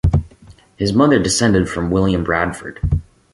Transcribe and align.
His 0.77 0.93
mother 0.93 1.19
descended 1.21 1.69
from 1.69 1.91
William 1.91 2.23
Bradford. 2.23 2.79